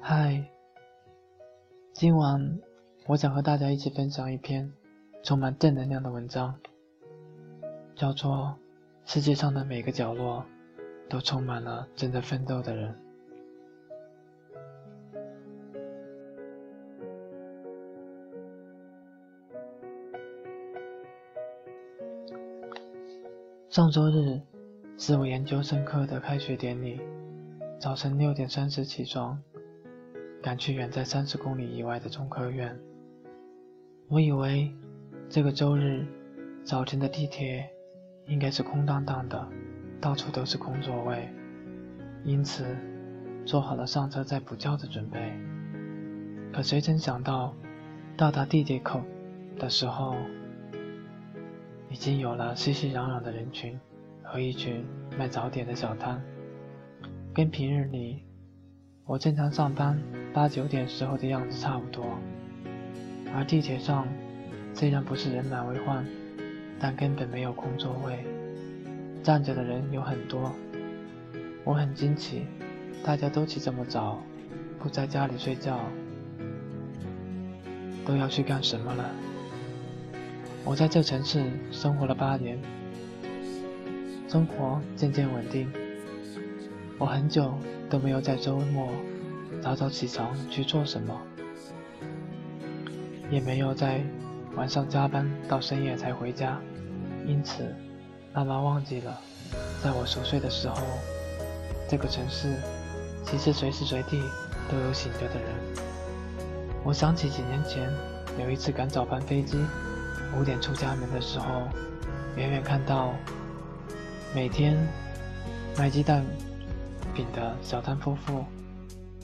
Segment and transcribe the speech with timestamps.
[0.00, 0.44] 嗨，
[1.92, 2.60] 今晚
[3.06, 4.72] 我想和大家一起分享一篇
[5.22, 6.54] 充满正能量的文章，
[7.94, 8.56] 叫做
[9.12, 10.44] 《世界上的每个角落
[11.08, 12.94] 都充满了正在奋斗的人》。
[23.68, 24.40] 上周日
[24.96, 26.98] 是我研究生课的开学典礼，
[27.78, 29.38] 早晨六点三十起床，
[30.42, 32.74] 赶去远在三十公里以外的中科院。
[34.08, 34.74] 我以为
[35.28, 36.06] 这个周日
[36.64, 37.68] 早晨的地铁
[38.28, 39.46] 应该是空荡荡的，
[40.00, 41.28] 到处都是空座位，
[42.24, 42.64] 因此
[43.44, 45.38] 做好了上车再补觉的准备。
[46.54, 47.54] 可谁曾想到，
[48.16, 49.02] 到达地铁口
[49.58, 50.16] 的时候，
[51.90, 53.78] 已经有了熙熙攘攘的人群
[54.22, 54.82] 和一群
[55.18, 56.24] 卖早点的小摊，
[57.36, 58.22] 跟平日里
[59.04, 62.18] 我正常上班八九点时候的样子差不多。
[63.34, 64.08] 而地铁上
[64.72, 66.02] 虽然不是人满为患，
[66.80, 68.24] 但根本没有空座位，
[69.22, 70.50] 站着的人有很多。
[71.62, 72.46] 我很惊奇，
[73.04, 74.18] 大家都起这么早，
[74.78, 75.78] 不在家里睡觉，
[78.06, 79.10] 都要去干什么了？
[80.64, 82.58] 我在这城市生活了八年，
[84.26, 85.68] 生活渐渐稳定。
[86.98, 87.52] 我很久
[87.90, 88.88] 都没有在周末
[89.62, 91.14] 早早起床去做什么，
[93.30, 94.02] 也没有在
[94.54, 96.58] 晚上加班到深夜才回家，
[97.26, 97.64] 因此
[98.32, 99.20] 慢慢忘记了，
[99.82, 100.76] 在我熟睡的时候，
[101.88, 102.54] 这个城市
[103.24, 104.22] 其实随时随地
[104.70, 105.48] 都有醒着的人。
[106.82, 107.90] 我想起几年前
[108.38, 109.58] 有一次赶早班飞机。
[110.36, 111.46] 五点出家门的时候，
[112.36, 113.14] 远远看到
[114.34, 114.76] 每天
[115.78, 116.24] 卖鸡蛋
[117.16, 118.44] 饼的小摊夫妇，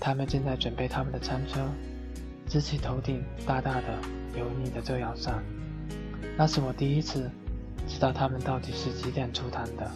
[0.00, 1.60] 他们正在准备他们的餐车，
[2.48, 3.98] 支起头顶大大的
[4.34, 5.42] 油腻的遮阳伞。
[6.38, 7.30] 那是我第一次
[7.86, 9.90] 知道他们到底是几点出摊的，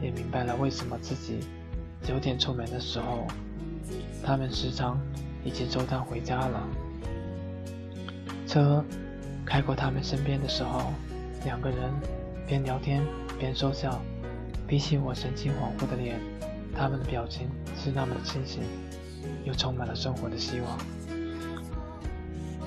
[0.00, 1.40] 也明白了为什么自己
[2.02, 3.26] 九点出门的时候，
[4.24, 4.96] 他们时常
[5.44, 6.68] 已经收摊回家了。
[8.46, 8.84] 车。
[9.50, 10.92] 开过他们身边的时候，
[11.46, 11.90] 两个人
[12.46, 13.02] 边聊天
[13.38, 13.98] 边说笑。
[14.66, 16.20] 比起我神情恍惚的脸，
[16.78, 18.62] 他们的表情是那么的清醒，
[19.44, 20.78] 又充满了生活的希望。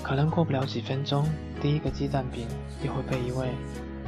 [0.04, 1.26] 可能过不了几分钟，
[1.62, 2.46] 第一个鸡蛋饼
[2.84, 3.48] 又会被一位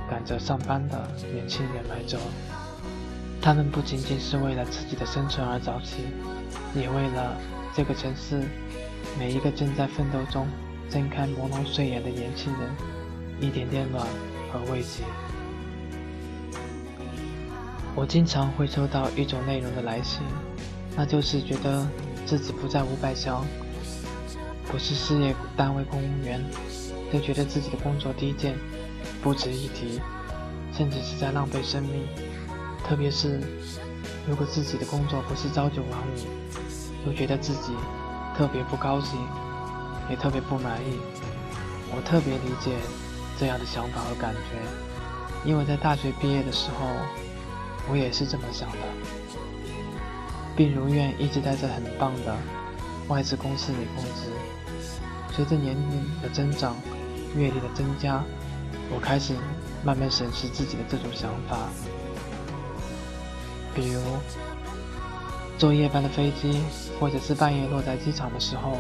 [0.09, 2.17] 赶着上班的年轻人买走。
[3.41, 6.03] 他们不仅仅是为了自己的生存而早起，
[6.75, 7.37] 也为了
[7.73, 8.43] 这个城市
[9.17, 10.45] 每一个正在奋斗中。
[10.89, 12.69] 睁开朦胧睡眼的年轻人，
[13.39, 14.05] 一点点暖
[14.51, 15.03] 和慰藉。
[17.95, 20.21] 我经常会收到一种内容的来信，
[20.95, 21.87] 那就是觉得
[22.25, 23.45] 自己不在五百强，
[24.67, 26.43] 不是事业单位公务员，
[27.11, 28.55] 就觉得自己的工作低贱，
[29.21, 30.01] 不值一提，
[30.75, 32.07] 甚至是在浪费生命。
[32.83, 33.39] 特别是
[34.27, 37.73] 如果自己的工作不是朝九晚五，又觉得自己
[38.37, 39.19] 特别不高兴。
[40.09, 40.99] 也特别不满意，
[41.95, 42.75] 我特别理解
[43.39, 46.85] 这样的想法和感觉，因为在大学毕业的时候，
[47.89, 48.77] 我也是这么想的，
[50.55, 52.35] 并如愿一直待在很棒的
[53.07, 54.31] 外资公司里工作。
[55.35, 56.75] 随着年龄的增长，
[57.35, 58.23] 阅历的增加，
[58.93, 59.33] 我开始
[59.83, 61.69] 慢慢审视自己的这种想法，
[63.73, 64.01] 比如
[65.57, 66.61] 坐夜班的飞机，
[66.99, 68.77] 或者是半夜落在机场的时候。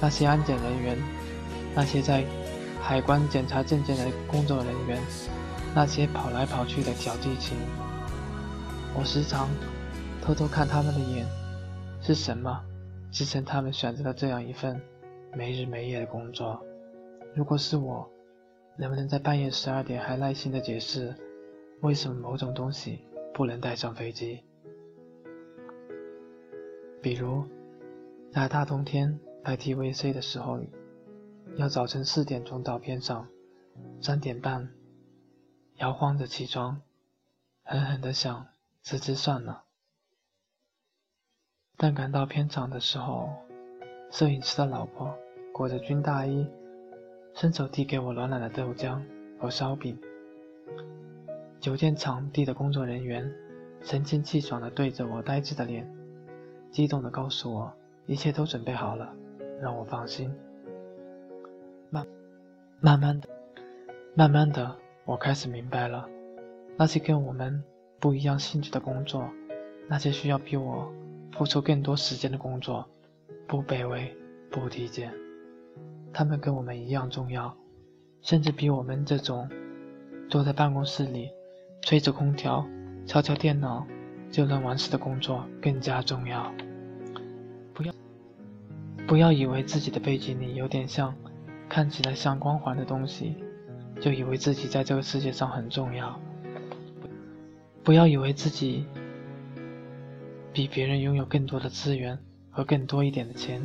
[0.00, 0.98] 那些安检人员，
[1.76, 2.24] 那些在
[2.82, 5.00] 海关检查证件的工作人员，
[5.72, 7.56] 那些跑来跑去的小地勤，
[8.94, 9.48] 我时常
[10.22, 11.26] 偷偷看他们的眼，
[12.00, 12.62] 是什么
[13.10, 14.80] 支撑他们选择了这样一份
[15.34, 16.62] 没日没夜的工作？
[17.34, 18.08] 如果是我，
[18.76, 21.14] 能不能在半夜十二点还耐心的解释，
[21.80, 23.00] 为什么某种东西
[23.34, 24.44] 不能带上飞机？
[27.00, 27.44] 比如，
[28.32, 29.18] 在大冬天。
[29.44, 30.60] 拍 TVC 的时候，
[31.56, 33.26] 要早晨四点钟到片场，
[34.00, 34.70] 三点半
[35.78, 36.80] 摇晃着起床，
[37.64, 38.46] 狠狠地想
[38.82, 39.64] 辞职算了。
[41.76, 43.30] 但赶到片场的时候，
[44.10, 45.16] 摄影师的老婆
[45.52, 46.46] 裹着军大衣，
[47.34, 49.02] 伸手递给我暖暖的豆浆
[49.40, 49.98] 和烧饼。
[51.60, 53.32] 酒店场地的工作人员
[53.82, 55.88] 神清气爽地对着我呆滞的脸，
[56.70, 57.72] 激动地告诉我
[58.06, 59.14] 一切都准备好了。
[59.60, 60.34] 让我放心。
[61.88, 62.04] 慢，
[62.80, 63.28] 慢慢的，
[64.16, 66.08] 慢慢的，我开始明白了，
[66.76, 67.62] 那些跟我们
[68.02, 69.30] 不一样性质的工作，
[69.88, 70.92] 那些需要比我
[71.30, 72.84] 付出更多时间的工作，
[73.46, 74.12] 不卑微，
[74.50, 75.14] 不低贱。
[76.12, 77.56] 他们跟我们一样重要，
[78.20, 79.48] 甚至比我们这种
[80.28, 81.30] 坐在办公室里
[81.80, 82.66] 吹着空调、
[83.06, 83.86] 敲敲电脑
[84.32, 86.52] 就能完事的工作更加重要。
[87.72, 87.94] 不要
[89.06, 91.14] 不要以为自己的背景里有点像
[91.68, 93.36] 看起来像光环的东西，
[94.00, 96.20] 就以为自己在这个世界上很重要。
[97.84, 98.86] 不要以为自己
[100.52, 102.16] 比别人拥有更多的资源
[102.48, 103.60] 和更多一点的钱，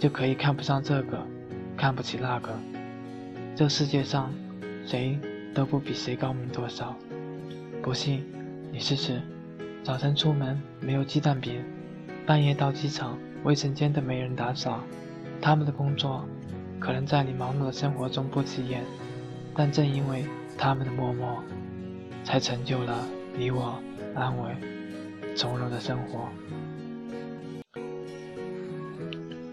[0.00, 1.24] 就可以看不上这个，
[1.76, 2.50] 看不起那个。
[3.54, 4.32] 这世界上
[4.84, 5.16] 谁
[5.54, 6.96] 都不比谁高明多少。
[7.82, 8.24] 不信
[8.72, 9.22] 你试试，
[9.84, 11.62] 早晨出门没有鸡蛋饼，
[12.26, 14.80] 半夜到机场卫生间都没人打扫。
[15.40, 16.26] 他们的工作
[16.80, 18.82] 可能在你忙碌的生活中不起眼，
[19.54, 20.24] 但正因为
[20.58, 21.40] 他们的默默，
[22.24, 23.06] 才成就了。
[23.38, 23.78] 你我
[24.14, 24.56] 安稳、
[25.36, 26.26] 从容的生活。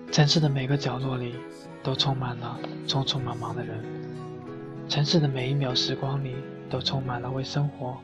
[0.09, 1.35] 城市的每个角落里，
[1.83, 2.57] 都充满了
[2.87, 3.83] 匆匆忙忙的人。
[4.87, 6.33] 城市的每一秒时光里，
[6.69, 7.97] 都充满了为生活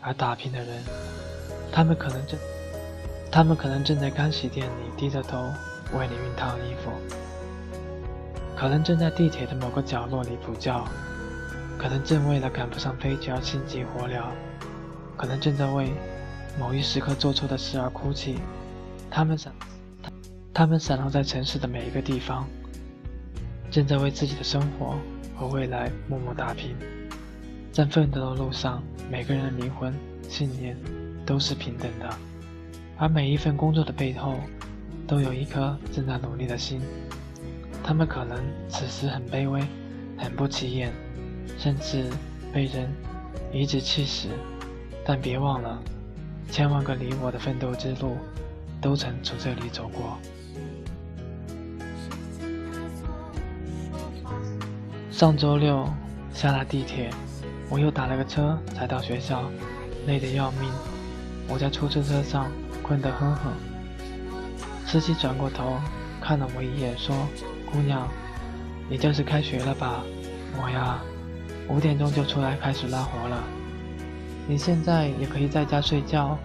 [0.00, 0.82] 而打拼的人。
[1.70, 2.36] 他们可能正，
[3.30, 5.38] 他们可能正在干洗店里低着头
[5.96, 6.90] 为你熨烫衣服，
[8.56, 10.84] 可能正在地铁的某个角落里补觉，
[11.78, 14.24] 可能正为了赶不上飞机而心急火燎。
[15.22, 15.92] 可能正在为
[16.58, 18.40] 某一时刻做错的事而哭泣，
[19.08, 19.52] 他们散，
[20.52, 22.44] 他们散落在城市的每一个地方，
[23.70, 24.96] 正在为自己的生活
[25.36, 26.74] 和未来默默打拼。
[27.70, 29.94] 在奋斗的路上，每个人的灵魂、
[30.28, 30.76] 信念
[31.24, 32.12] 都是平等的，
[32.96, 34.40] 而每一份工作的背后，
[35.06, 36.80] 都有一颗正在努力的心。
[37.80, 38.36] 他们可能
[38.68, 39.62] 此时很卑微，
[40.18, 40.92] 很不起眼，
[41.58, 42.10] 甚至
[42.52, 42.92] 被人
[43.52, 44.26] 颐指气使。
[45.04, 45.78] 但别忘了，
[46.50, 48.16] 千万个你我的奋斗之路，
[48.80, 50.18] 都曾从这里走过。
[55.10, 55.88] 上周六
[56.32, 57.10] 下了地铁，
[57.68, 59.42] 我又打了个车才到学校，
[60.06, 60.70] 累得要命。
[61.48, 62.50] 我在出租车上
[62.82, 63.52] 困得哼哼。
[64.86, 65.78] 司机转过头
[66.20, 67.14] 看了我一眼，说
[67.70, 68.08] ：“姑娘，
[68.88, 70.04] 你这是开学了吧？
[70.60, 71.00] 我呀，
[71.68, 73.42] 五点钟就出来开始拉活了。”
[74.48, 76.36] 你现在也可以在家睡觉，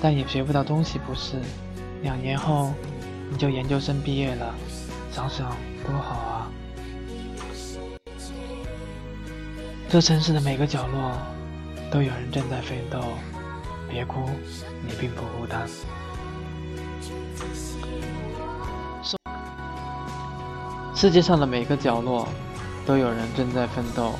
[0.00, 1.36] 但也学不到东西，不是？
[2.02, 2.72] 两年后
[3.30, 4.54] 你就研究生毕业了，
[5.12, 5.54] 想想
[5.86, 6.50] 多好啊！
[9.88, 11.12] 这城市的每个角落
[11.90, 13.00] 都有人正在奋斗，
[13.88, 14.30] 别哭，
[14.86, 15.68] 你并不孤单。
[20.94, 22.28] 世界上的每个角落
[22.86, 24.14] 都有人正在奋斗，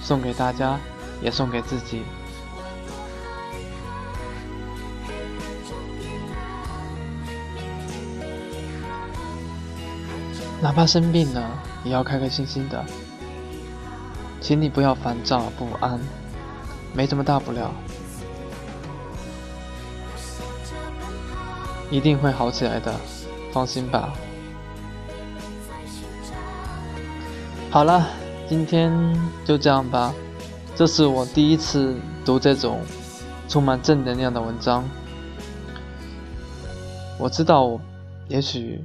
[0.00, 0.78] 送给大家，
[1.22, 2.02] 也送给自己。
[10.62, 12.84] 哪怕生病了，也要开开心心的。
[14.40, 15.98] 请你不要烦躁不安，
[16.94, 17.72] 没什么大不了，
[21.90, 22.94] 一定会好起来的，
[23.52, 24.12] 放心吧。
[27.68, 28.06] 好了，
[28.48, 28.92] 今天
[29.44, 30.14] 就这样吧。
[30.76, 32.80] 这是我第一次读这种
[33.48, 34.84] 充满正能量的文章。
[37.18, 37.80] 我知道，
[38.28, 38.80] 也许。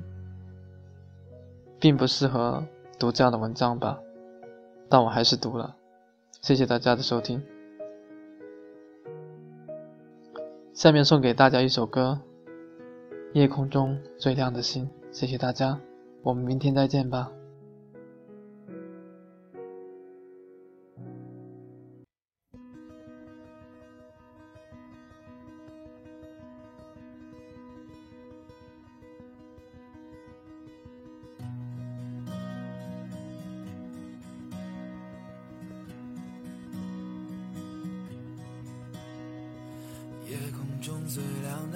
[1.79, 2.63] 并不适合
[2.99, 3.99] 读这样的文章吧，
[4.89, 5.75] 但我还是读了。
[6.41, 7.43] 谢谢大家的收听。
[10.73, 12.19] 下面送给大家一首歌，
[13.33, 14.85] 《夜空中最亮的星》。
[15.11, 15.79] 谢谢大家，
[16.21, 17.31] 我们明天再见吧。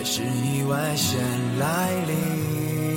[0.00, 1.20] 还是意外先
[1.58, 2.89] 来临。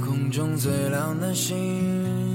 [0.00, 2.29] 夜空中最亮的星。